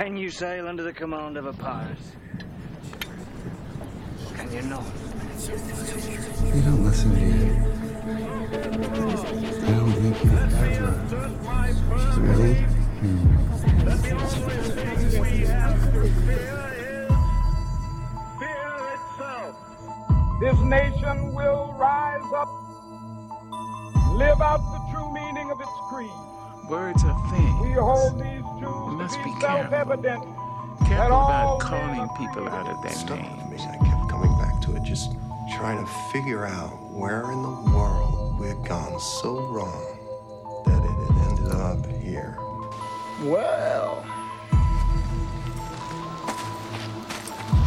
[0.00, 1.98] Can you sail under the command of a pirate?
[4.34, 4.82] Can you not?
[6.54, 7.52] You don't listen to you.
[9.60, 10.96] I don't think you ever.
[12.18, 12.54] Really?
[13.00, 13.28] Hmm.
[20.40, 22.48] This nation will rise up,
[24.16, 26.29] live out the true meaning of its creed.
[26.70, 27.78] Words are We things.
[27.78, 29.70] hold these You truths must to be be careful.
[29.70, 30.22] self-evident.
[30.80, 33.18] that Careful about men calling people out of their Stuff.
[33.18, 33.50] I names.
[33.50, 35.12] mean, I kept coming back to it, just
[35.56, 39.82] trying to figure out where in the world we had gone so wrong
[40.66, 42.36] that it had ended up here.
[43.24, 44.04] Well,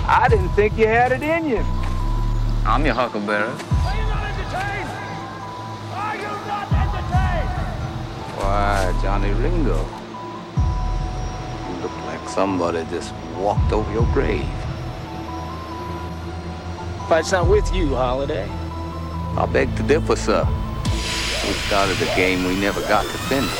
[0.08, 1.63] I didn't think you had it in you.
[2.66, 3.52] I'm your huckleberry.
[8.53, 9.80] Why, Johnny Ringo.
[11.66, 14.45] You look like somebody just walked over your grave.
[17.10, 18.48] Fight's not with you, Holliday.
[19.37, 20.45] I beg to differ, sir.
[21.48, 23.60] We started a game we never got to finish.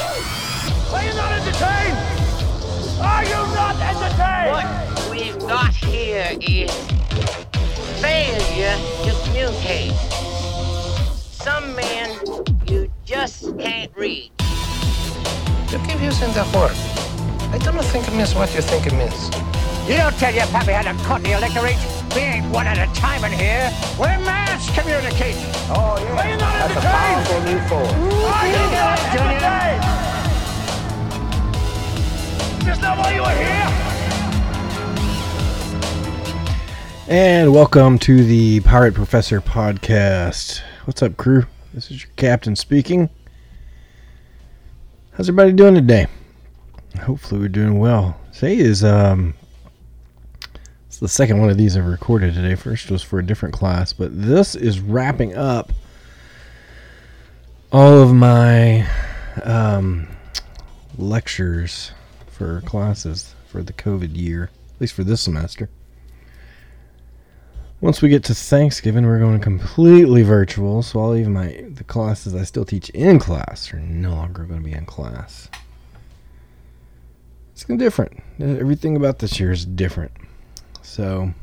[0.94, 1.98] Are you not entertained?
[3.02, 4.52] Are you not entertained?
[4.54, 6.72] What we've got here is
[8.00, 9.94] failure to communicate.
[11.32, 12.16] Some men
[12.68, 14.33] you just can't read.
[15.74, 16.78] You keep using that word.
[17.52, 19.34] I don't think it means what you think it means.
[19.90, 21.82] You don't tell your pappy how to cut the electorate.
[22.14, 23.74] We ain't one at a time in here.
[23.98, 25.42] We're mass communicating.
[25.74, 26.14] Oh, yeah.
[26.14, 27.26] Are you not entertained?
[27.50, 27.90] new force.
[27.90, 29.82] Are you not entertained?
[32.68, 33.66] Just not why you were here.
[37.08, 40.62] And welcome to the Pirate Professor podcast.
[40.86, 41.48] What's up, crew?
[41.74, 43.10] This is your captain speaking.
[45.16, 46.08] How's everybody doing today?
[47.02, 48.20] Hopefully, we're doing well.
[48.34, 49.36] Today is um,
[50.88, 52.56] it's the second one of these I've recorded today.
[52.56, 55.72] First was for a different class, but this is wrapping up
[57.72, 58.90] all of my
[59.44, 60.08] um,
[60.98, 61.92] lectures
[62.32, 65.70] for classes for the COVID year, at least for this semester.
[67.84, 70.82] Once we get to Thanksgiving, we're going completely virtual.
[70.82, 74.62] So I'll even my the classes I still teach in class are no longer going
[74.62, 75.50] to be in class.
[77.52, 78.24] It's gonna be different.
[78.40, 80.14] Everything about this year is different.
[80.82, 81.34] So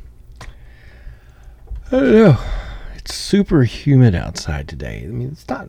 [0.41, 2.39] I don't know.
[2.97, 5.03] It's super humid outside today.
[5.05, 5.69] I mean, it's not.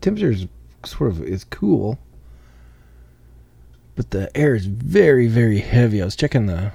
[0.00, 0.48] Temperature is
[0.84, 2.00] sort of is cool,
[3.94, 6.02] but the air is very very heavy.
[6.02, 6.72] I was checking the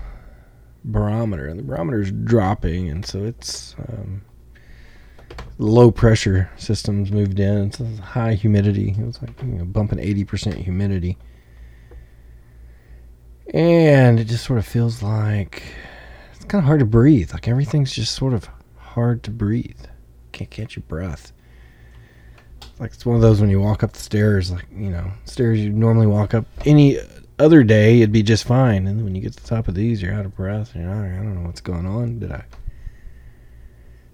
[0.83, 4.21] barometer, and the barometer is dropping, and so it's um,
[5.57, 7.67] low pressure systems moved in.
[7.67, 8.95] It's high humidity.
[8.97, 11.17] It was like you know, bumping eighty percent humidity,
[13.53, 15.63] and it just sort of feels like
[16.33, 17.33] it's kind of hard to breathe.
[17.33, 19.79] Like everything's just sort of hard to breathe.
[20.31, 21.31] Can't catch your breath.
[22.79, 25.59] Like it's one of those when you walk up the stairs, like you know, stairs
[25.59, 26.97] you normally walk up any
[27.41, 30.01] other day it'd be just fine, and when you get to the top of these,
[30.01, 30.75] you're out of breath.
[30.75, 32.19] You're like, I don't know what's going on.
[32.19, 32.43] Did I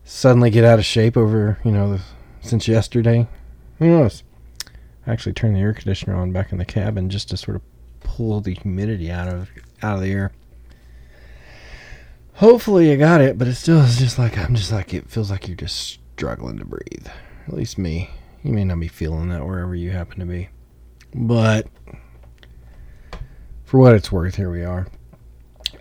[0.04, 2.02] suddenly get out of shape over you know the,
[2.42, 3.28] since yesterday?
[3.80, 4.24] Who knows?
[5.06, 7.62] I actually turned the air conditioner on back in the cabin just to sort of
[8.02, 9.50] pull the humidity out of
[9.82, 10.32] out of the air.
[12.36, 15.32] Hopefully, I got it, but it still is just like I'm just like it feels
[15.32, 17.08] like you're just struggling to breathe.
[17.48, 18.10] At least me.
[18.44, 20.50] You may not be feeling that wherever you happen to be,
[21.14, 21.68] but
[23.68, 24.88] for what it's worth, here we are.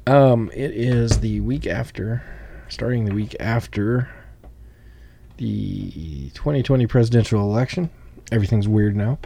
[0.09, 2.21] Um, it is the week after,
[2.69, 4.11] starting the week after
[5.37, 7.91] the 2020 presidential election.
[8.33, 9.21] Everything's weird now.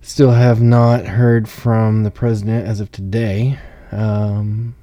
[0.00, 3.58] Still have not heard from the president as of today,
[3.92, 4.74] um,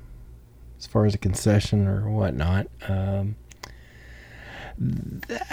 [0.78, 2.68] as far as a concession or whatnot.
[2.88, 3.36] Um,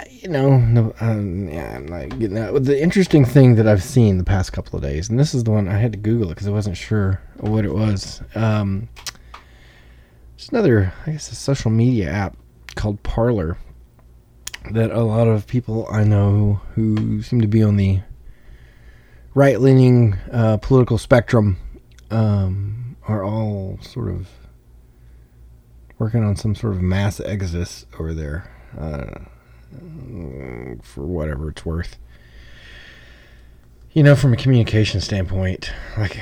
[0.09, 2.33] you know, um, yeah, I'm getting.
[2.35, 5.51] The interesting thing that I've seen the past couple of days, and this is the
[5.51, 8.21] one I had to Google it because I wasn't sure what it was.
[8.33, 8.89] Um,
[10.35, 12.37] it's another, I guess, a social media app
[12.75, 13.57] called Parler
[14.71, 18.01] that a lot of people I know who seem to be on the
[19.35, 21.57] right-leaning uh, political spectrum
[22.09, 24.27] um, are all sort of
[25.97, 29.19] working on some sort of mass exodus over there uh,
[30.81, 31.97] for whatever it's worth.
[33.91, 36.19] You know, from a communication standpoint, like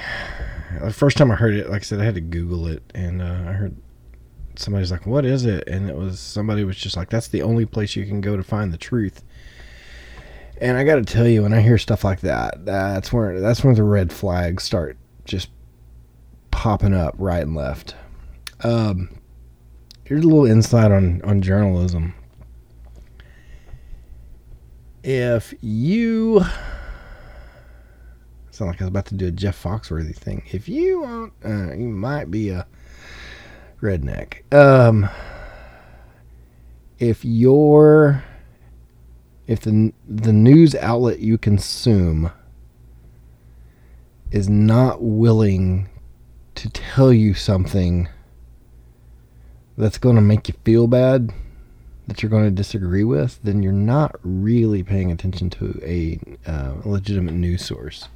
[0.81, 3.21] the first time I heard it, like I said, I had to Google it, and
[3.21, 3.75] uh, I heard
[4.55, 7.65] somebody's like, "What is it?" And it was somebody was just like, "That's the only
[7.65, 9.23] place you can go to find the truth."
[10.59, 13.63] And I got to tell you, when I hear stuff like that, that's where that's
[13.63, 15.49] where the red flags start just
[16.51, 17.95] popping up right and left.
[18.63, 19.09] Um,
[20.05, 22.15] here's a little insight on on journalism.
[25.03, 26.43] If you
[28.57, 30.41] sound like I was about to do a Jeff Foxworthy thing.
[30.51, 32.65] If you want, uh, you might be a
[33.81, 34.51] redneck.
[34.51, 35.07] Um,
[36.97, 38.23] if you're,
[39.45, 42.31] if the the news outlet you consume
[44.31, 45.87] is not willing
[46.55, 48.09] to tell you something
[49.77, 51.31] that's going to make you feel bad
[52.07, 56.19] that you're going to disagree with, then you're not really paying attention to a
[56.49, 58.07] uh, legitimate news source.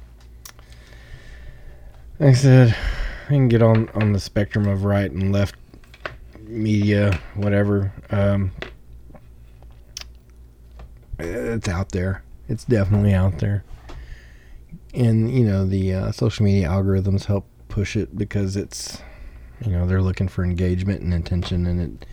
[2.18, 2.76] Like I said,
[3.26, 5.56] I can get on on the spectrum of right and left
[6.40, 7.92] media, whatever.
[8.10, 8.52] Um,
[11.18, 12.22] it's out there.
[12.48, 13.64] It's definitely out there.
[14.94, 19.00] And you know the uh, social media algorithms help push it because it's
[19.64, 22.06] you know they're looking for engagement and attention and it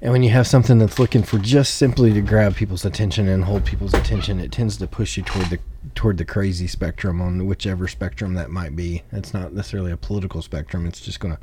[0.00, 3.44] and when you have something that's looking for just simply to grab people's attention and
[3.44, 5.58] hold people's attention it tends to push you toward the
[5.94, 9.02] toward the crazy spectrum on whichever spectrum that might be.
[9.12, 10.86] It's not necessarily a political spectrum.
[10.86, 11.40] It's just going to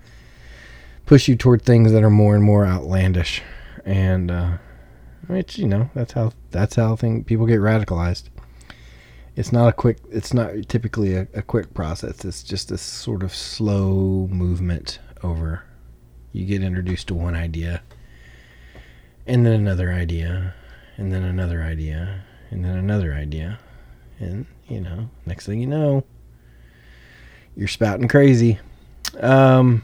[1.05, 3.41] push you toward things that are more and more outlandish.
[3.85, 4.57] And uh
[5.27, 8.29] which you know that's how that's how thing people get radicalized.
[9.35, 12.23] It's not a quick it's not typically a, a quick process.
[12.23, 15.63] It's just a sort of slow movement over
[16.31, 17.81] you get introduced to one idea
[19.27, 20.53] and then another idea
[20.97, 23.59] and then another idea and then another idea.
[24.19, 26.03] And you know next thing you know
[27.55, 28.59] you're spouting crazy.
[29.19, 29.83] Um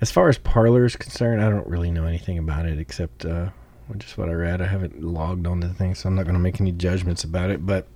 [0.00, 3.48] as far as Parler is concerned i don't really know anything about it except uh
[3.96, 4.60] just what i read.
[4.60, 7.50] I haven't logged onto the thing so i'm not going to make any judgments about
[7.50, 7.86] it but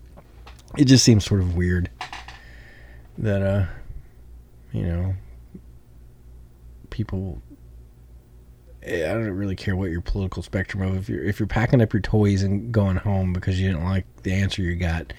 [0.79, 1.91] it just seems sort of weird
[3.19, 3.67] that uh
[4.73, 5.15] you know
[6.91, 7.43] people
[8.87, 11.93] I don't really care what your political spectrum of if you're if you're packing up
[11.93, 15.13] your toys and going home because you didn't like the answer you got.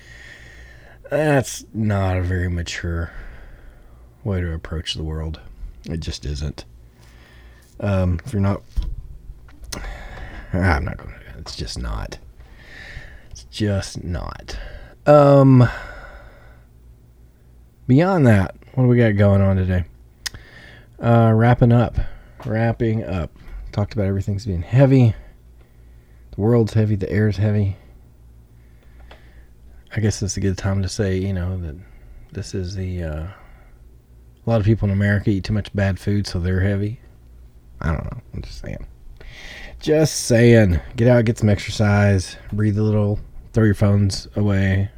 [1.10, 3.12] That's not a very mature
[4.24, 5.40] way to approach the world.
[5.86, 6.66] It just isn't.
[7.80, 8.62] Um, if you're not,
[10.54, 11.40] I'm not going to.
[11.40, 12.18] It's just not.
[13.30, 14.58] It's just not.
[15.06, 15.70] Um.
[17.88, 19.84] Beyond that, what do we got going on today?
[21.00, 21.98] Uh, wrapping up.
[22.46, 23.32] Wrapping up
[23.72, 25.16] talked about everything's being heavy.
[26.32, 27.78] The world's heavy, the air's heavy.
[29.96, 31.76] I guess it's a good time to say, you know, that
[32.32, 33.04] this is the.
[33.04, 33.28] Uh,
[34.46, 37.00] a lot of people in America eat too much bad food, so they're heavy.
[37.80, 38.22] I don't know.
[38.34, 38.88] I'm just saying.
[39.80, 40.80] Just saying.
[40.96, 43.20] Get out, get some exercise, breathe a little,
[43.54, 44.90] throw your phones away.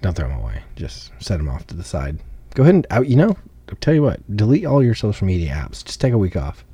[0.00, 0.62] Don't throw them away.
[0.76, 2.20] Just set them off to the side.
[2.54, 3.08] Go ahead and out.
[3.08, 3.36] You know,
[3.68, 4.20] I'll tell you what.
[4.36, 5.84] Delete all your social media apps.
[5.84, 6.64] Just take a week off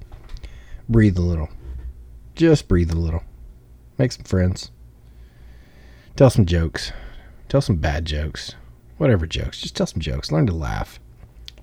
[0.89, 1.49] breathe a little.
[2.35, 3.23] Just breathe a little.
[3.99, 4.71] Make some friends.
[6.17, 6.93] Tell some jokes.
[7.49, 8.55] Tell some bad jokes.
[8.99, 9.61] Whatever jokes.
[9.61, 10.33] Just tell some jokes.
[10.33, 10.99] Learn to laugh.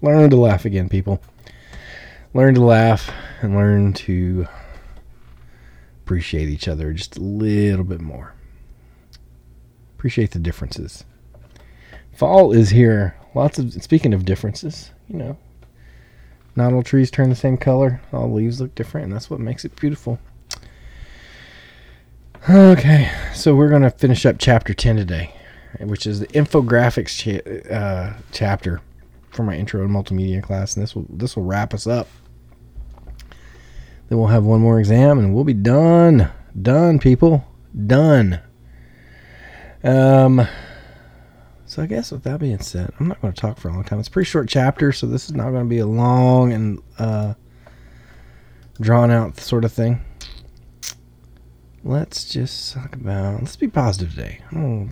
[0.01, 1.21] Learn to laugh again, people.
[2.33, 4.47] Learn to laugh and learn to
[6.03, 8.33] appreciate each other just a little bit more.
[9.97, 11.03] Appreciate the differences.
[12.13, 13.15] Fall is here.
[13.35, 15.37] Lots of speaking of differences, you know,
[16.55, 18.01] not all trees turn the same color.
[18.11, 20.19] All leaves look different, and that's what makes it beautiful.
[22.49, 25.33] Okay, so we're going to finish up chapter 10 today,
[25.79, 28.81] which is the infographics cha- uh, chapter
[29.29, 32.07] for my intro and multimedia class, and this will this will wrap us up.
[34.09, 36.29] Then we'll have one more exam, and we'll be done.
[36.59, 37.45] Done, people.
[37.87, 38.41] Done.
[39.83, 40.47] Um,
[41.71, 43.85] so I guess with that being said, I'm not going to talk for a long
[43.85, 43.99] time.
[43.99, 46.83] It's a pretty short chapter, so this is not going to be a long and
[46.99, 47.35] uh,
[48.81, 50.01] drawn out sort of thing.
[51.85, 53.39] Let's just talk about.
[53.39, 54.41] Let's be positive today.
[54.53, 54.89] Oh,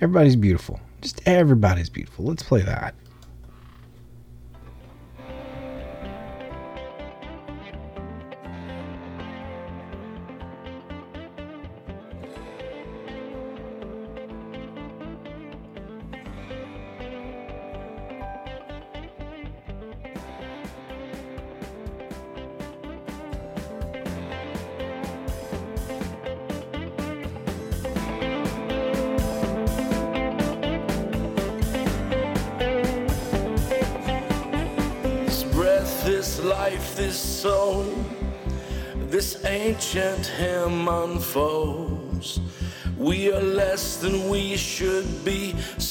[0.00, 0.80] everybody's beautiful.
[1.02, 2.24] Just everybody's beautiful.
[2.24, 2.94] Let's play that.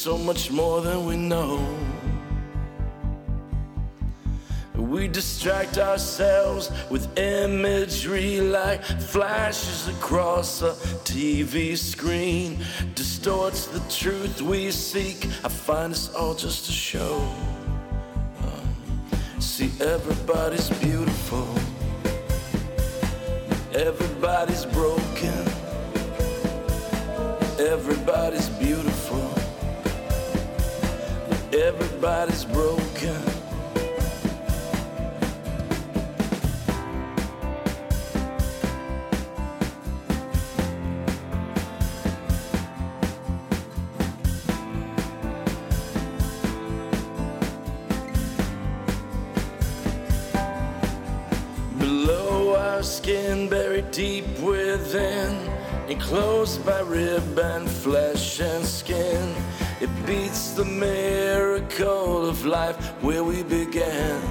[0.10, 1.60] So much more than we know.
[4.76, 10.72] We distract ourselves with imagery like flashes across a
[11.04, 12.58] TV screen.
[12.96, 15.28] Distorts the truth we seek.
[15.46, 17.18] I find it's all just a show.
[18.42, 21.48] Uh, see, everybody's beautiful,
[23.76, 25.44] everybody's broken,
[27.60, 28.50] everybody's
[32.02, 33.22] everybody's broken.
[51.78, 55.36] Below our skin, buried deep within,
[55.90, 58.19] enclosed by rib and flesh
[62.70, 64.22] life where we began.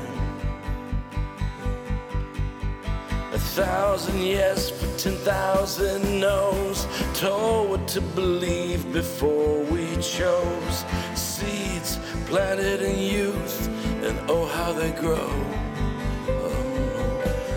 [3.33, 6.87] A thousand yes for ten thousand no's.
[7.14, 10.85] Told what to believe before we chose.
[11.14, 13.68] Seeds planted in youth,
[14.07, 15.30] and oh how they grow.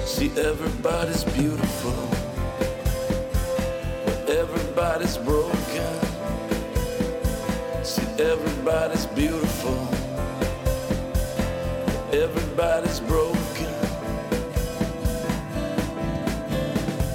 [0.06, 2.02] See, everybody's beautiful,
[4.06, 5.94] but everybody's broken.
[7.84, 10.01] See, everybody's beautiful, but
[12.22, 13.74] everybody's broken.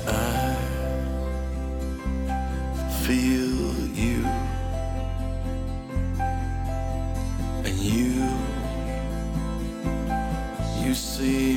[0.08, 0.56] I
[3.04, 4.26] feel you,
[7.64, 8.28] and you,
[10.82, 11.55] you see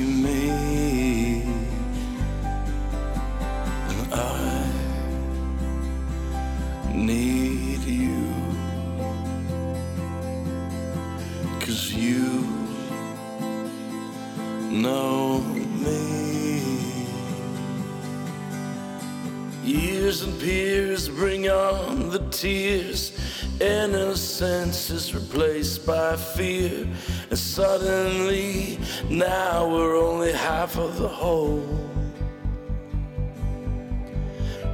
[22.30, 23.12] tears.
[23.60, 26.86] Innocence is replaced by fear.
[27.28, 31.90] And suddenly, now we're only half of the whole.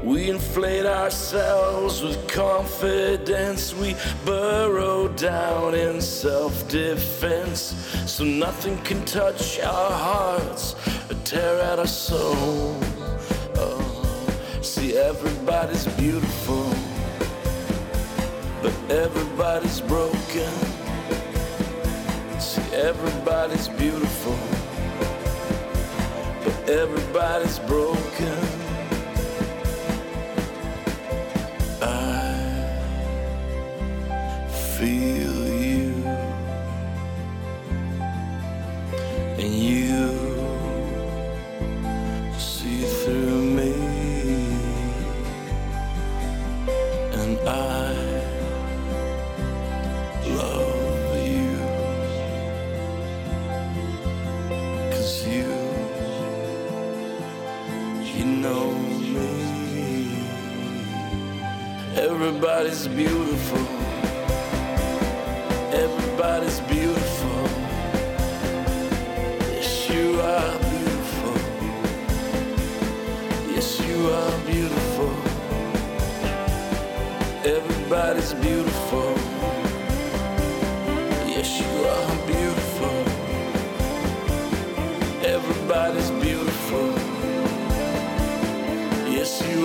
[0.06, 3.74] We inflate ourselves with confidence.
[3.74, 7.74] We burrow down in self defense.
[8.06, 10.76] So nothing can touch our hearts
[11.10, 12.78] or tear at our soul.
[13.56, 14.28] Oh,
[14.62, 16.72] see, everybody's beautiful,
[18.90, 20.52] everybody's broken.
[22.38, 24.38] See, everybody's beautiful,
[26.44, 28.38] but everybody's broken.
[31.82, 32.78] I
[34.50, 35.15] feel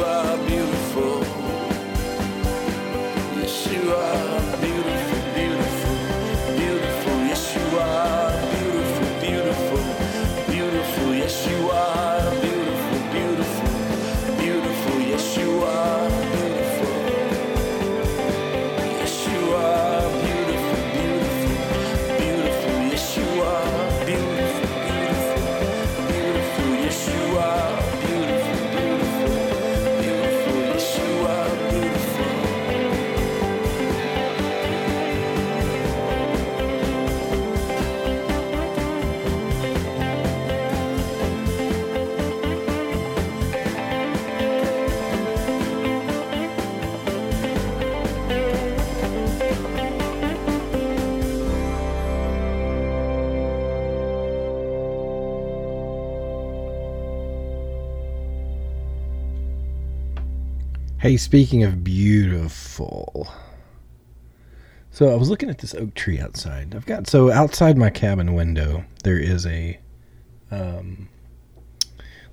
[0.01, 0.80] Yes, you
[61.21, 63.31] speaking of beautiful,
[64.89, 66.75] So I was looking at this oak tree outside.
[66.75, 69.79] I've got so outside my cabin window there is a
[70.49, 71.07] um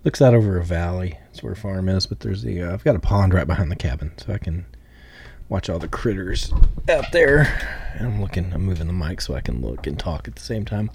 [0.04, 1.18] looks out over a valley.
[1.26, 3.76] That's where farm is, but there's the uh, I've got a pond right behind the
[3.76, 4.66] cabin, so I can
[5.48, 6.52] watch all the critters
[6.88, 7.42] out there.
[7.94, 10.42] And I'm looking, I'm moving the mic so I can look and talk at the
[10.42, 10.90] same time.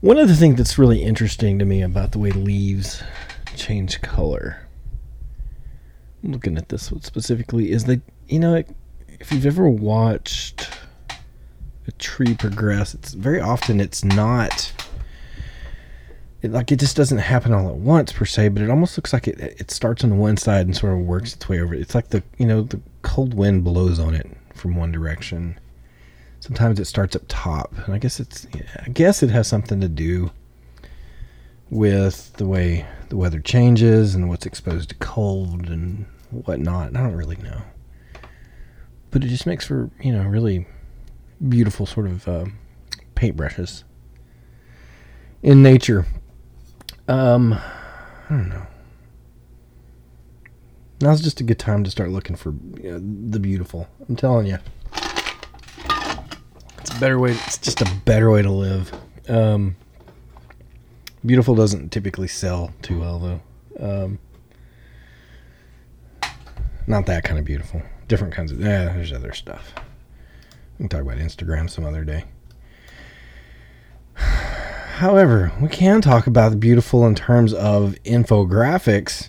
[0.00, 3.02] One of the things that's really interesting to me about the way leaves
[3.56, 4.66] change color,
[6.22, 8.62] looking at this one specifically, is that, you know,
[9.20, 10.68] if you've ever watched
[11.86, 14.72] a tree progress, it's very often it's not.
[16.42, 19.12] It, like it just doesn't happen all at once per se, but it almost looks
[19.12, 21.74] like it it starts on one side and sort of works its way over.
[21.74, 25.58] It's like the you know the cold wind blows on it from one direction.
[26.40, 28.46] Sometimes it starts up top, and I guess it's
[28.86, 30.30] I guess it has something to do
[31.68, 36.96] with the way the weather changes and what's exposed to cold and whatnot.
[36.96, 37.60] I don't really know,
[39.10, 40.66] but it just makes for you know really
[41.48, 42.46] beautiful sort of uh,
[43.14, 43.82] paintbrushes
[45.42, 46.06] in nature.
[47.08, 48.66] Um, I don't know.
[51.02, 53.88] Now's just a good time to start looking for you know, the beautiful.
[54.08, 54.58] I'm telling you,
[56.78, 57.32] it's a better way.
[57.32, 58.92] It's just a better way to live.
[59.28, 59.74] Um,
[61.24, 63.40] beautiful doesn't typically sell too well though.
[63.78, 64.18] Um,
[66.86, 67.82] not that kind of beautiful.
[68.08, 68.60] Different kinds of.
[68.60, 69.72] Yeah, there's other stuff.
[70.78, 72.24] We can talk about Instagram some other day.
[74.14, 79.28] However, we can talk about the beautiful in terms of infographics.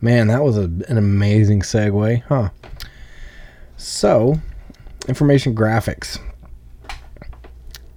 [0.00, 2.50] Man, that was a, an amazing segue, huh?
[3.76, 4.40] So,
[5.08, 6.18] information graphics.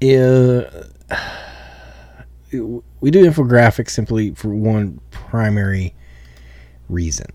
[0.02, 0.86] Uh,
[3.00, 5.94] we do infographics simply for one primary
[6.90, 7.28] reason.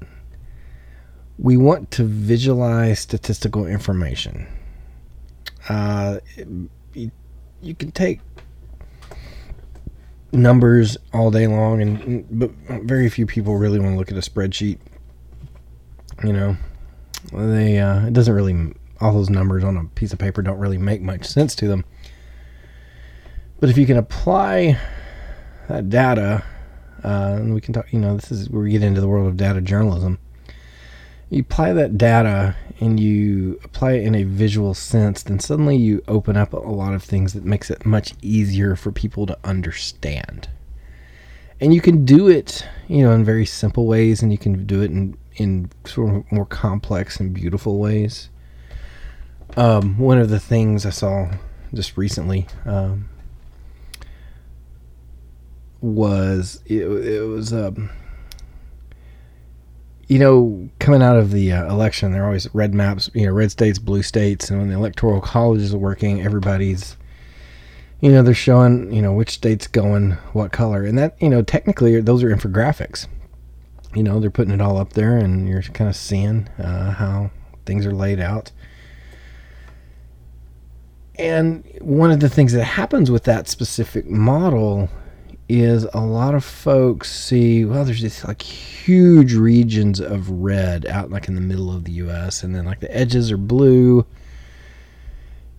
[1.38, 4.46] We want to visualize statistical information.
[5.68, 6.18] Uh,
[6.94, 8.20] you, can take
[10.32, 12.50] numbers all day long, and but
[12.82, 14.78] very few people really want to look at a spreadsheet.
[16.24, 16.56] You know,
[17.32, 20.78] they uh, it doesn't really all those numbers on a piece of paper don't really
[20.78, 21.84] make much sense to them.
[23.60, 24.78] But if you can apply
[25.68, 26.44] that data,
[27.04, 29.28] uh, and we can talk, you know, this is where we get into the world
[29.28, 30.18] of data journalism.
[31.30, 36.02] You apply that data and you apply it in a visual sense, then suddenly you
[36.08, 40.48] open up a lot of things that makes it much easier for people to understand.
[41.60, 44.82] And you can do it, you know, in very simple ways, and you can do
[44.82, 48.28] it in in sort of more complex and beautiful ways.
[49.56, 51.30] Um, one of the things I saw
[51.72, 53.08] just recently um,
[55.80, 57.90] was it, it was um,
[60.08, 63.32] you know, coming out of the uh, election, there are always red maps, you know,
[63.32, 66.96] red states, blue states, and when the electoral colleges are working, everybody's,
[68.00, 71.42] you know, they're showing, you know, which state's going what color, and that, you know,
[71.42, 73.06] technically those are infographics.
[73.94, 77.30] You know, they're putting it all up there, and you're kind of seeing uh, how
[77.66, 78.50] things are laid out.
[81.18, 84.88] And one of the things that happens with that specific model
[85.48, 91.10] is a lot of folks see well there's these like huge regions of red out
[91.10, 94.04] like in the middle of the US and then like the edges are blue.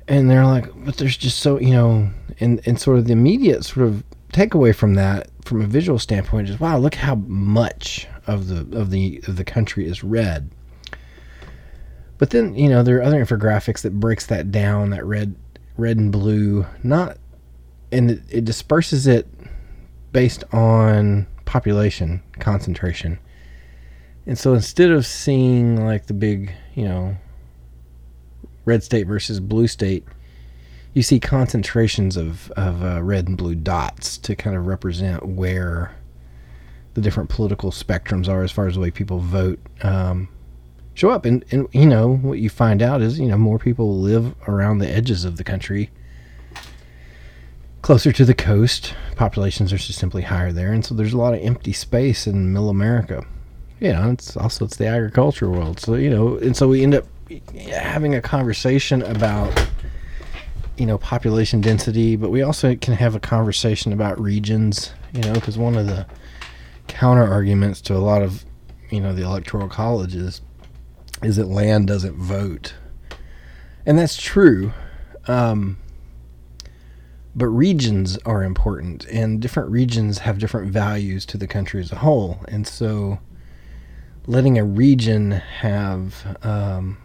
[0.07, 3.65] And they're like but there's just so you know and and sort of the immediate
[3.65, 8.47] sort of takeaway from that from a visual standpoint is wow look how much of
[8.47, 10.51] the of the of the country is red.
[12.19, 15.35] But then you know there are other infographics that breaks that down that red
[15.77, 17.17] red and blue not
[17.91, 19.27] and it, it disperses it
[20.11, 23.19] based on population concentration.
[24.25, 27.17] And so instead of seeing like the big, you know,
[28.65, 30.05] red state versus blue state,
[30.93, 35.95] you see concentrations of, of uh, red and blue dots to kind of represent where
[36.93, 40.27] the different political spectrums are as far as the way people vote um,
[40.93, 41.25] show up.
[41.25, 44.79] And, and, you know, what you find out is, you know, more people live around
[44.79, 45.89] the edges of the country
[47.81, 48.93] closer to the coast.
[49.15, 52.53] Populations are just simply higher there, and so there's a lot of empty space in
[52.53, 53.25] middle America.
[53.79, 55.79] You know, it's also it's the agriculture world.
[55.79, 57.05] So you know, and so we end up
[57.53, 59.67] having a conversation about
[60.77, 64.93] you know population density, but we also can have a conversation about regions.
[65.13, 66.05] You know, because one of the
[66.87, 68.45] counter arguments to a lot of
[68.89, 70.41] you know the electoral colleges
[71.23, 72.73] is that land doesn't vote,
[73.85, 74.73] and that's true.
[75.27, 75.77] Um,
[77.39, 81.95] but regions are important and different regions have different values to the country as a
[81.95, 82.43] whole.
[82.49, 83.19] And so
[84.27, 86.97] letting a region have um,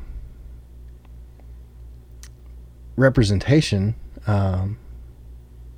[2.96, 3.94] representation
[4.26, 4.76] um,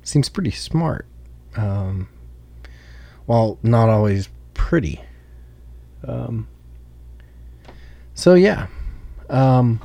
[0.01, 1.05] seems pretty smart,
[1.55, 2.09] um,
[3.27, 4.99] while not always pretty.
[6.03, 6.47] Um,
[8.15, 8.65] so yeah,
[9.29, 9.79] um,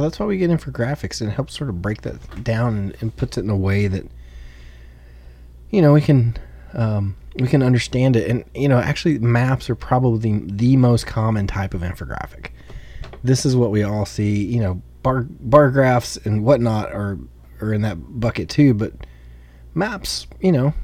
[0.00, 3.16] that's why we get infographics and it helps sort of break that down and, and
[3.16, 4.06] puts it in a way that
[5.70, 6.36] you know we can
[6.74, 8.28] um, we can understand it.
[8.28, 12.48] And you know, actually, maps are probably the most common type of infographic.
[13.22, 14.44] This is what we all see.
[14.44, 17.18] You know, bar bar graphs and whatnot are
[17.60, 18.74] are in that bucket too.
[18.74, 18.92] But
[19.74, 20.74] maps, you know,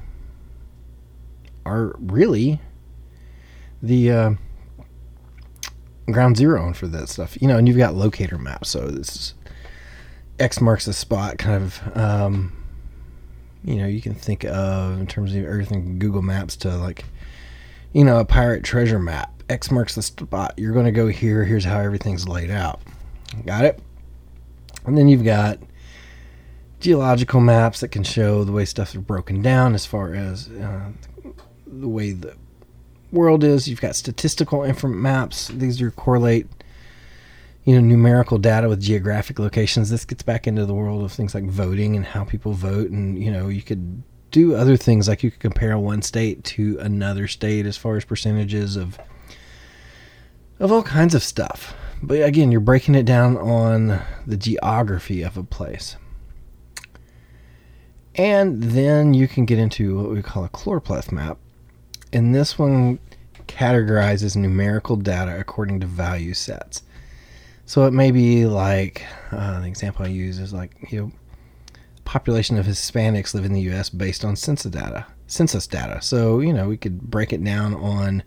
[1.64, 2.60] are really
[3.82, 4.30] the uh,
[6.12, 7.40] ground zero for that stuff.
[7.40, 8.70] You know, and you've got locator maps.
[8.70, 9.34] So this is
[10.38, 11.96] X marks the spot, kind of.
[11.96, 12.52] Um,
[13.64, 17.04] you know, you can think of in terms of everything Google Maps to like,
[17.92, 19.32] you know, a pirate treasure map.
[19.48, 20.54] X marks the spot.
[20.56, 21.44] You're going to go here.
[21.44, 22.80] Here's how everything's laid out.
[23.44, 23.80] Got it?
[24.84, 25.58] And then you've got
[26.78, 30.90] geological maps that can show the way stuff is broken down as far as uh,
[31.66, 32.36] the way the
[33.12, 33.68] world is.
[33.68, 35.48] You've got statistical inform maps.
[35.48, 36.46] These are correlate,
[37.64, 39.90] you know, numerical data with geographic locations.
[39.90, 42.90] This gets back into the world of things like voting and how people vote.
[42.90, 46.78] And, you know, you could do other things like you could compare one state to
[46.80, 48.98] another state as far as percentages of
[50.58, 51.74] of all kinds of stuff.
[52.02, 55.96] But again, you're breaking it down on the geography of a place.
[58.14, 61.38] And then you can get into what we call a chloropleth map.
[62.12, 62.98] And this one
[63.46, 66.82] categorizes numerical data according to value sets.
[67.64, 71.12] So it may be like uh, the example I use is like you know,
[72.04, 73.90] population of Hispanics live in the U.S.
[73.90, 75.06] based on census data.
[75.26, 76.00] Census data.
[76.00, 78.22] So you know we could break it down on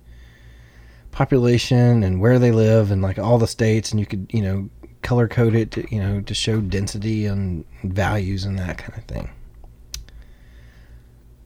[1.12, 4.70] population and where they live and like all the states, and you could you know
[5.02, 9.06] color code it to, you know to show density and values and that kind of
[9.06, 9.30] thing.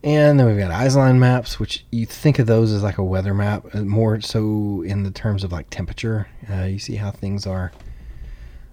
[0.04, 3.34] And then we've got isoline maps, which you think of those as like a weather
[3.34, 6.28] map, uh, more so in the terms of like temperature.
[6.52, 7.72] Uh, you see how things are,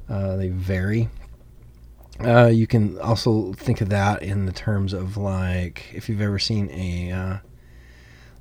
[0.08, 1.08] uh, they vary.
[2.18, 6.38] Uh, you can also think of that in the terms of like if you've ever
[6.38, 7.36] seen a uh,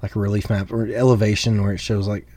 [0.02, 2.28] like a relief map or elevation where it shows like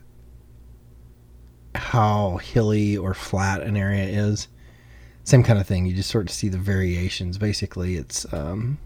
[1.75, 4.49] how hilly or flat an area is.
[5.25, 5.87] Same kind of thing.
[5.87, 7.39] You just sort of see the variations.
[7.39, 8.79] Basically, it's um,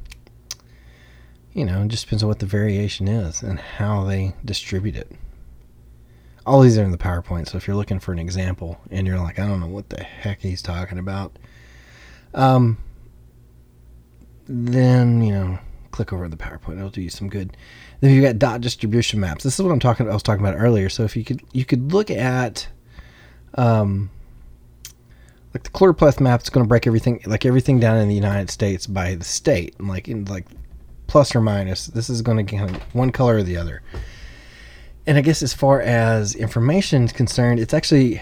[1.56, 5.10] you know, it just depends on what the variation is and how they distribute it.
[6.44, 9.18] All these are in the PowerPoint, so if you're looking for an example and you're
[9.18, 11.38] like, I don't know what the heck he's talking about,
[12.34, 12.76] um,
[14.46, 15.58] then you know,
[15.92, 16.76] click over the PowerPoint.
[16.76, 17.56] It'll do you some good.
[18.00, 19.42] Then you've got dot distribution maps.
[19.42, 20.08] This is what I'm talking.
[20.10, 20.90] I was talking about earlier.
[20.90, 22.68] So if you could, you could look at,
[23.54, 24.10] um,
[25.54, 26.40] like the chloropleth map.
[26.40, 29.74] It's going to break everything, like everything down in the United States by the state,
[29.78, 30.44] and like in like
[31.06, 31.86] plus or minus.
[31.86, 33.82] This is going to of one color or the other.
[35.06, 38.20] And I guess as far as information is concerned, it's actually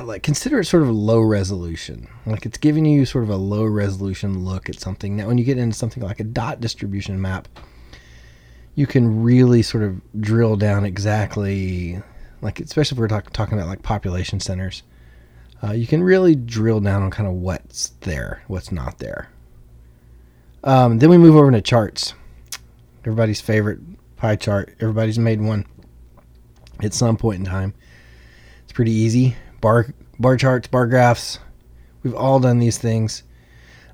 [0.00, 2.08] like consider it sort of low resolution.
[2.26, 5.16] Like it's giving you sort of a low resolution look at something.
[5.16, 7.48] Now, when you get into something like a dot distribution map,
[8.76, 12.00] you can really sort of drill down exactly,
[12.40, 14.84] like especially if we're talk, talking about like population centers.
[15.62, 19.28] Uh, you can really drill down on kind of what's there, what's not there.
[20.62, 22.14] Um, then we move over to charts
[23.00, 23.80] everybody's favorite
[24.16, 24.74] pie chart.
[24.80, 25.66] Everybody's made one
[26.82, 27.74] at some point in time.
[28.64, 29.36] It's pretty easy.
[29.60, 29.86] Bar
[30.18, 31.38] bar charts, bar graphs.
[32.02, 33.22] We've all done these things.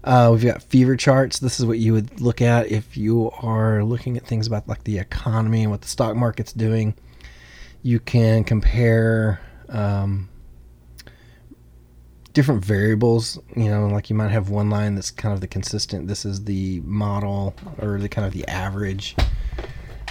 [0.04, 1.40] Uh, we've got fever charts.
[1.40, 4.84] This is what you would look at if you are looking at things about like
[4.84, 6.94] the economy and what the stock market's doing.
[7.82, 10.28] You can compare um,
[12.36, 13.38] different variables.
[13.56, 16.06] You know, like you might have one line that's kind of the consistent.
[16.06, 19.16] This is the model or the kind of the average.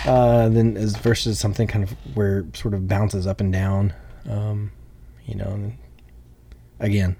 [0.05, 3.93] Uh, then as versus something kind of where sort of bounces up and down.
[4.27, 4.71] Um,
[5.27, 5.77] you know, and
[6.79, 7.15] again,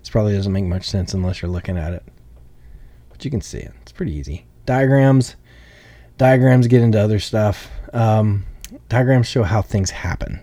[0.00, 2.02] this probably doesn't make much sense unless you're looking at it.
[3.10, 3.72] But you can see it.
[3.82, 4.44] It's pretty easy.
[4.66, 5.36] Diagrams.
[6.18, 7.70] Diagrams get into other stuff.
[7.92, 8.44] Um,
[8.88, 10.40] diagrams show how things happen.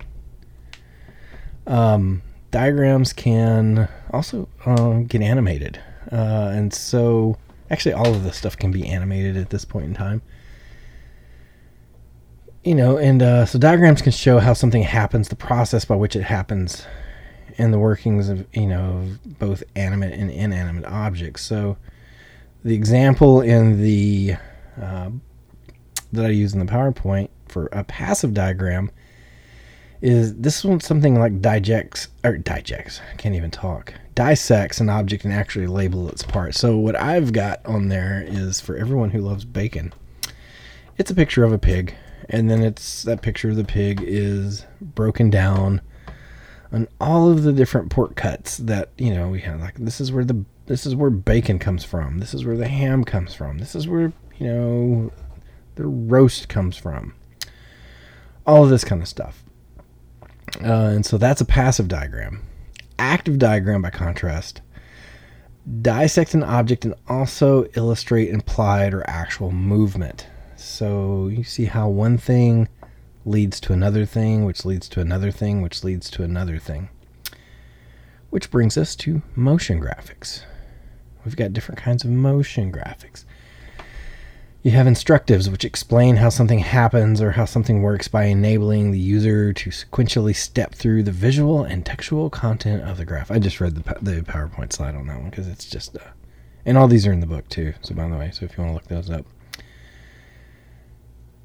[1.68, 5.80] Um, diagrams can also uh, get animated.
[6.12, 7.38] Uh, and so,
[7.70, 10.22] actually, all of this stuff can be animated at this point in time.
[12.64, 16.16] You know, and uh, so diagrams can show how something happens, the process by which
[16.16, 16.86] it happens,
[17.58, 19.08] and the workings of, you know,
[19.40, 21.44] both animate and inanimate objects.
[21.44, 21.78] So,
[22.64, 24.36] the example in the
[24.82, 25.12] uh,
[26.12, 28.92] that I use in the PowerPoint for a passive diagram
[30.02, 35.24] is this one something like dijects or dijects I can't even talk dissects an object
[35.26, 39.22] and actually label its parts so what i've got on there is for everyone who
[39.22, 39.94] loves bacon
[40.98, 41.96] it's a picture of a pig
[42.30, 45.82] and then it's that picture of the pig is broken down
[46.72, 50.12] on all of the different pork cuts that you know we have like this is
[50.12, 53.58] where the this is where bacon comes from this is where the ham comes from
[53.58, 55.12] this is where you know
[55.76, 57.14] the roast comes from
[58.46, 59.44] all of this kind of stuff
[60.62, 62.42] uh, and so that's a passive diagram.
[62.98, 64.62] Active diagram, by contrast,
[65.82, 70.28] dissect an object and also illustrate implied or actual movement.
[70.56, 72.68] So you see how one thing
[73.26, 76.90] leads to another thing, which leads to another thing, which leads to another thing.
[78.30, 80.44] Which brings us to motion graphics.
[81.26, 83.26] We've got different kinds of motion graphics.
[84.62, 89.00] You have instructives, which explain how something happens or how something works by enabling the
[89.00, 93.32] user to sequentially step through the visual and textual content of the graph.
[93.32, 96.02] I just read the, the PowerPoint slide on that one because it's just, uh,
[96.66, 97.74] and all these are in the book too.
[97.84, 99.26] So, by the way, so if you want to look those up,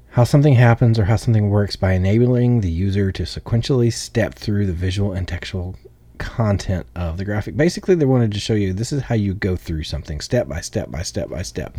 [0.09, 4.65] how something happens or how something works by enabling the user to sequentially step through
[4.65, 5.77] the visual and textual
[6.17, 7.55] content of the graphic.
[7.55, 10.59] Basically, they wanted to show you this is how you go through something step by
[10.59, 11.77] step by step by step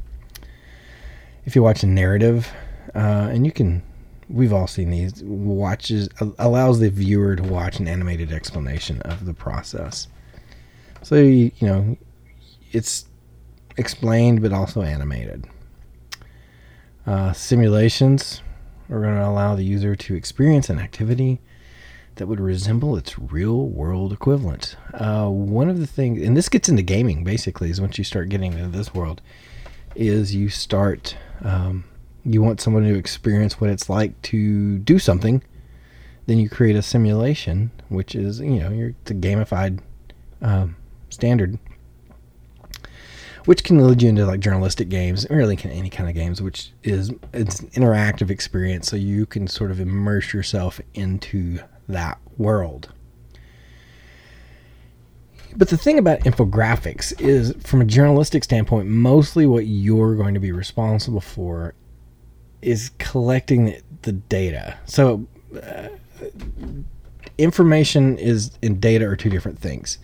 [1.47, 2.53] if you watch a narrative,
[2.95, 3.83] uh, and you can,
[4.29, 9.33] we've all seen these, watches allows the viewer to watch an animated explanation of the
[9.33, 10.09] process.
[11.03, 11.97] So you, you know,
[12.73, 13.07] it's
[13.77, 15.47] explained but also animated.
[17.07, 18.43] Uh, simulations
[18.91, 21.41] are going to allow the user to experience an activity
[22.17, 24.77] that would resemble its real world equivalent.
[24.95, 28.29] Uh, one of the things, and this gets into gaming basically, is once you start
[28.29, 29.21] getting into this world,
[29.97, 31.85] is you start um,
[32.25, 35.43] you want someone to experience what it's like to do something,
[36.27, 39.81] then you create a simulation, which is you know you're the gamified
[40.43, 40.77] um,
[41.09, 41.59] standard,
[43.45, 46.73] which can lead you into like journalistic games, really can any kind of games, which
[46.83, 52.93] is it's an interactive experience, so you can sort of immerse yourself into that world.
[55.55, 60.41] But the thing about infographics is, from a journalistic standpoint, mostly what you're going to
[60.41, 61.75] be responsible for
[62.63, 64.79] is collecting the, data.
[64.87, 65.89] So, uh,
[67.39, 69.99] information is and data are two different things.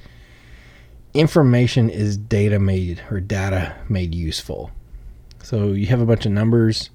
[1.15, 4.71] Information is data made or data made useful.
[5.43, 6.91] So you have a bunch of numbers.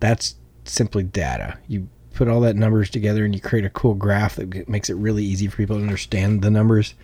[0.00, 1.58] That's simply data.
[1.66, 4.94] You put all that numbers together and you create a cool graph that makes it
[4.94, 6.94] really easy for people to understand the numbers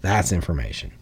[0.00, 0.92] that's information.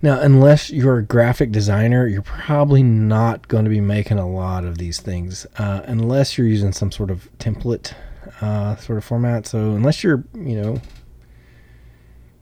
[0.00, 4.64] Now, unless you're a graphic designer, you're probably not going to be making a lot
[4.64, 7.94] of these things, uh, unless you're using some sort of template
[8.40, 9.46] uh, sort of format.
[9.46, 10.80] So, unless you're, you know,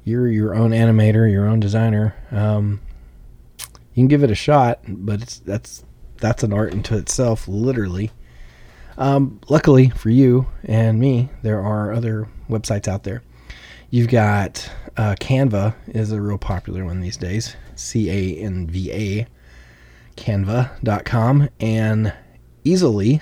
[0.05, 2.81] you're your own animator, your own designer, um,
[3.94, 5.83] you can give it a shot, but it's that's
[6.18, 8.11] that's an art into itself, literally.
[8.99, 13.22] Um, luckily for you and me, there are other websites out there.
[13.90, 17.57] You've got uh, Canva is a real popular one these days.
[17.77, 19.27] C A N V A,
[20.16, 22.12] Canva.com, and
[22.64, 23.20] Easel.ly,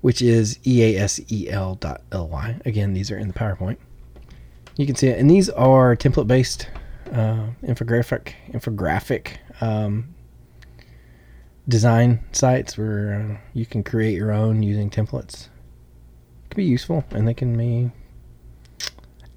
[0.00, 2.60] which is E A S E L dot L Y.
[2.64, 3.78] Again, these are in the PowerPoint.
[4.76, 6.68] You can see it, and these are template based
[7.10, 10.14] uh, infographic infographic um,
[11.66, 15.48] design sites where uh, you can create your own using templates.
[16.44, 17.90] It can be useful, and they can be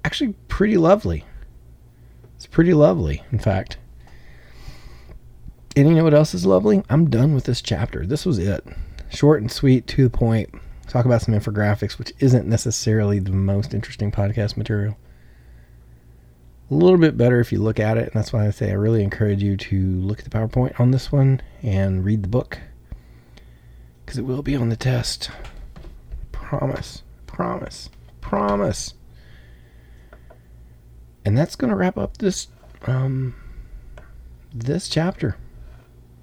[0.06, 1.24] actually pretty lovely.
[2.36, 3.76] It's pretty lovely, in fact.
[5.74, 6.84] And you know what else is lovely?
[6.88, 8.06] I'm done with this chapter.
[8.06, 8.64] This was it.
[9.10, 10.48] Short and sweet, to the point.
[10.86, 14.96] Talk about some infographics, which isn't necessarily the most interesting podcast material.
[16.70, 18.74] A little bit better if you look at it, and that's why I say I
[18.74, 22.60] really encourage you to look at the PowerPoint on this one and read the book.
[24.04, 25.30] Because it will be on the test.
[26.30, 27.02] Promise.
[27.26, 27.90] Promise.
[28.20, 28.94] Promise
[31.26, 32.46] and that's going to wrap up this
[32.86, 33.34] um,
[34.54, 35.36] this chapter.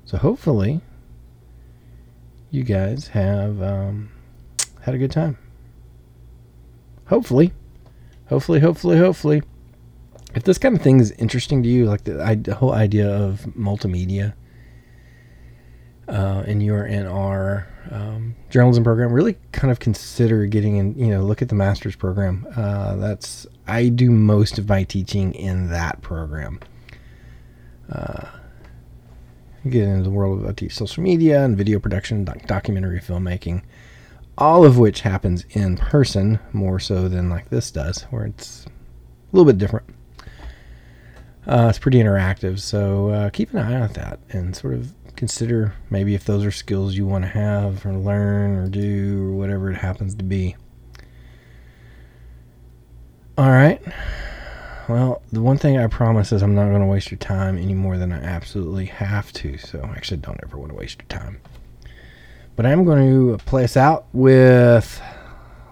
[0.05, 0.81] So hopefully,
[2.49, 4.11] you guys have um,
[4.81, 5.37] had a good time.
[7.07, 7.51] Hopefully,
[8.27, 9.43] hopefully, hopefully, hopefully.
[10.35, 13.41] If this kind of thing is interesting to you, like the, the whole idea of
[13.57, 14.33] multimedia,
[16.07, 20.97] uh, and you're in our um, journalism program, really kind of consider getting in.
[20.97, 22.47] You know, look at the master's program.
[22.55, 26.60] Uh, that's I do most of my teaching in that program.
[27.91, 28.28] Uh,
[29.69, 33.63] get into the world of I teach social media and video production, doc- documentary filmmaking,
[34.38, 38.69] all of which happens in person more so than like this does, where it's a
[39.36, 39.88] little bit different.
[41.45, 45.73] Uh, it's pretty interactive, so uh, keep an eye on that and sort of consider
[45.89, 49.69] maybe if those are skills you want to have or learn or do or whatever
[49.69, 50.56] it happens to be.
[53.36, 53.82] All right.
[54.88, 57.74] Well, the one thing I promise is I'm not going to waste your time any
[57.74, 59.58] more than I absolutely have to.
[59.58, 61.41] So, actually don't ever want to waste your time.
[62.56, 65.02] But I'm going to play us out with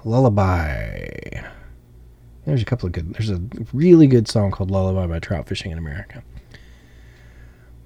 [0.04, 1.44] Lullaby.
[2.48, 3.14] There's a couple of good.
[3.14, 3.40] There's a
[3.74, 6.24] really good song called Lullaby by Trout Fishing in America.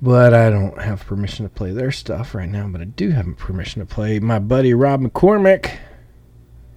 [0.02, 2.70] But I don't have permission to play their stuff right now.
[2.70, 5.80] But I do have permission to play my buddy Rob McCormick,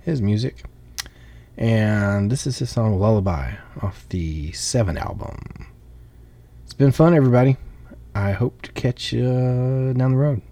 [0.00, 0.64] his music.
[1.58, 5.66] And this is his song Lullaby off the Seven album.
[6.62, 7.56] It's been fun, everybody.
[8.14, 10.42] I hope to catch you down the road.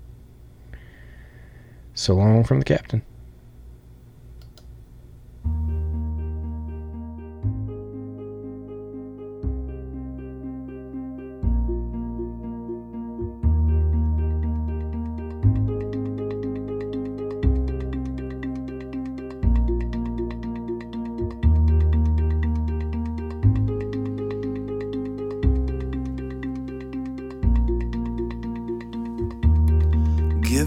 [1.94, 3.02] So long from the captain.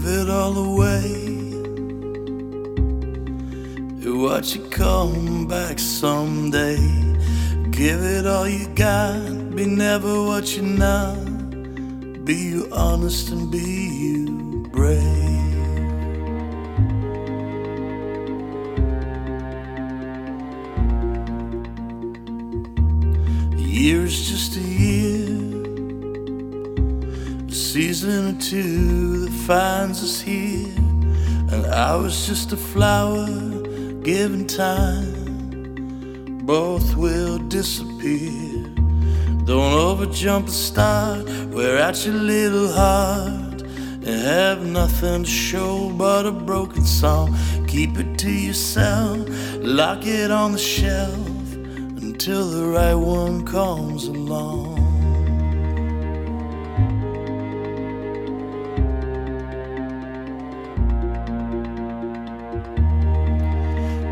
[0.00, 1.26] Give it all away.
[4.06, 6.78] Watch it come back someday.
[7.70, 9.54] Give it all you got.
[9.54, 12.24] Be never what you're not.
[12.24, 14.49] Be you honest and be you
[32.02, 33.26] was just a flower
[34.02, 35.12] given time.
[36.46, 38.64] Both will disappear.
[39.44, 41.28] Don't overjump the start.
[41.52, 43.62] Wear at your little heart.
[43.62, 47.36] And have nothing to show but a broken song.
[47.68, 49.28] Keep it to yourself.
[49.60, 54.69] Lock it on the shelf until the right one comes along.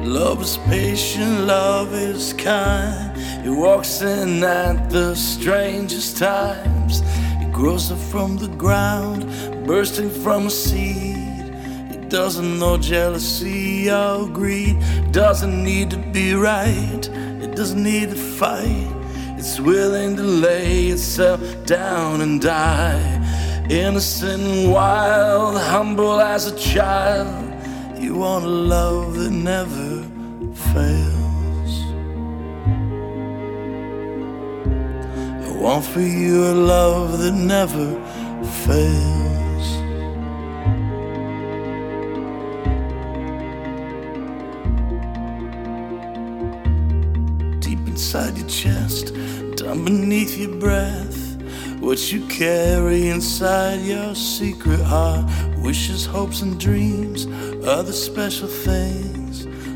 [0.08, 3.12] Love is patient, love is kind.
[3.44, 7.02] It walks in at the strangest times.
[7.42, 9.26] It grows up from the ground,
[9.66, 11.52] bursting from a seed.
[11.90, 14.78] It doesn't know jealousy or greed.
[15.12, 17.06] Doesn't need to be right.
[17.42, 18.90] It doesn't need to fight.
[19.36, 23.66] It's willing to lay itself down and die.
[23.68, 27.44] Innocent and wild, humble as a child.
[28.00, 29.97] You want a love that never
[30.78, 31.74] fails.
[35.46, 37.86] I want for you a love that never
[38.66, 39.66] fails.
[47.64, 49.06] Deep inside your chest,
[49.56, 51.18] down beneath your breath.
[51.80, 55.24] What you carry inside your secret heart,
[55.58, 57.26] wishes, hopes, and dreams,
[57.64, 59.07] other special things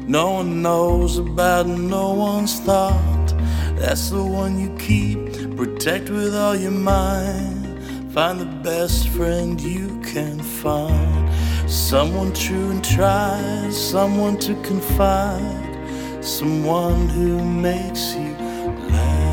[0.06, 3.34] no one knows about, no one's thought.
[3.76, 8.12] That's the one you keep, protect with all your mind.
[8.12, 11.30] Find the best friend you can find.
[11.70, 18.36] Someone true and tried, someone to confide, someone who makes you
[18.90, 19.32] laugh.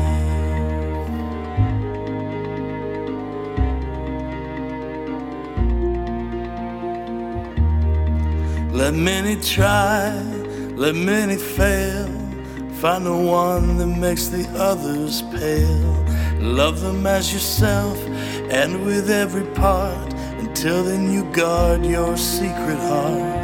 [8.72, 10.29] Let many try,
[10.80, 12.06] let many fail.
[12.80, 16.06] Find the one that makes the others pale.
[16.40, 17.98] Love them as yourself
[18.50, 20.14] and with every part.
[20.38, 23.39] Until then, you guard your secret heart.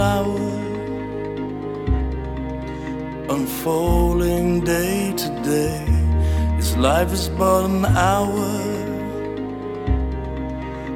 [0.00, 0.50] Flower
[3.34, 5.84] unfolding day to day.
[6.56, 8.50] This life is but an hour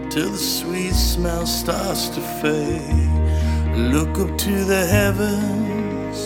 [0.09, 3.14] till the sweet smell starts to fade.
[3.94, 6.16] Look up to the heavens,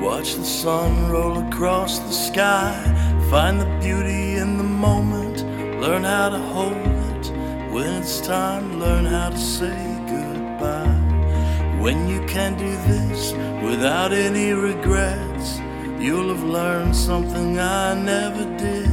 [0.00, 2.74] watch the sun roll across the sky.
[3.30, 5.36] Find the beauty in the moment,
[5.80, 7.24] learn how to hold it
[7.72, 9.87] when it's time learn how to say.
[11.88, 13.32] When you can do this
[13.64, 15.58] without any regrets,
[15.98, 18.90] you'll have learned something I never did.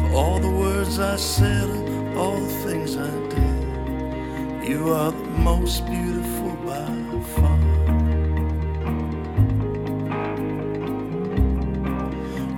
[0.00, 1.68] For all the words I said,
[2.16, 6.86] all the things I did, you are the most beautiful by
[7.34, 7.58] far.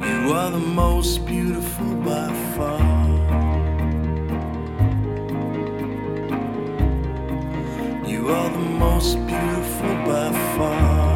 [0.09, 2.82] You are the most beautiful by far.
[8.83, 11.13] most beautiful by far.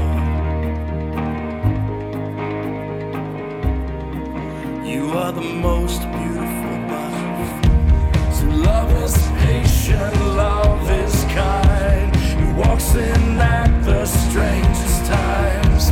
[4.93, 8.33] You are the most beautiful by far.
[8.37, 10.15] So love is patient,
[10.45, 12.15] love is kind.
[12.41, 13.23] He walks in
[13.59, 15.83] at the strangest times.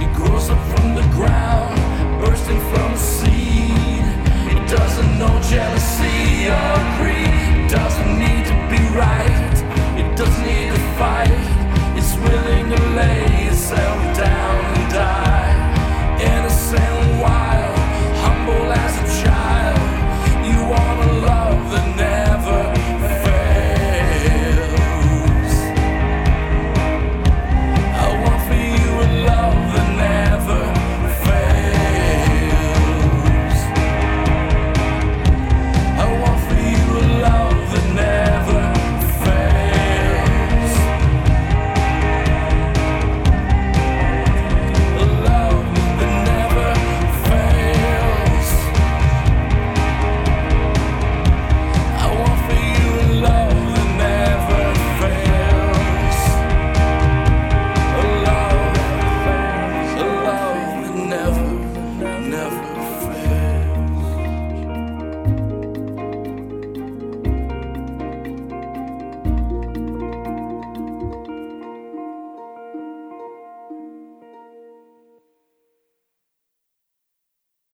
[0.00, 1.76] He grows up from the ground,
[2.22, 4.06] bursting from the seed.
[4.52, 6.97] He doesn't know jealousy or